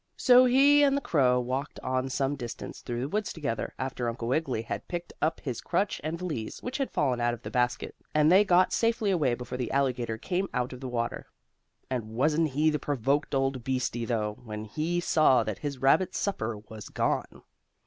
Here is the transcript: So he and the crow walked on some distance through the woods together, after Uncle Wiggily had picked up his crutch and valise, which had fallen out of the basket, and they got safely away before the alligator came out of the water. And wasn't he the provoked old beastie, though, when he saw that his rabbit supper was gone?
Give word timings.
So 0.17 0.45
he 0.45 0.81
and 0.81 0.97
the 0.97 0.99
crow 0.99 1.39
walked 1.39 1.79
on 1.81 2.09
some 2.09 2.35
distance 2.35 2.81
through 2.81 3.01
the 3.01 3.07
woods 3.09 3.31
together, 3.31 3.75
after 3.77 4.09
Uncle 4.09 4.29
Wiggily 4.29 4.63
had 4.63 4.87
picked 4.87 5.13
up 5.21 5.39
his 5.41 5.61
crutch 5.61 6.01
and 6.03 6.17
valise, 6.17 6.63
which 6.63 6.79
had 6.79 6.89
fallen 6.89 7.21
out 7.21 7.35
of 7.35 7.43
the 7.43 7.51
basket, 7.51 7.95
and 8.11 8.31
they 8.31 8.43
got 8.43 8.73
safely 8.73 9.11
away 9.11 9.35
before 9.35 9.59
the 9.59 9.69
alligator 9.69 10.17
came 10.17 10.47
out 10.55 10.73
of 10.73 10.79
the 10.79 10.89
water. 10.89 11.27
And 11.87 12.15
wasn't 12.15 12.49
he 12.49 12.71
the 12.71 12.79
provoked 12.79 13.35
old 13.35 13.63
beastie, 13.63 14.05
though, 14.05 14.39
when 14.43 14.65
he 14.65 14.99
saw 15.01 15.43
that 15.43 15.59
his 15.59 15.77
rabbit 15.77 16.15
supper 16.15 16.57
was 16.57 16.89
gone? 16.89 17.43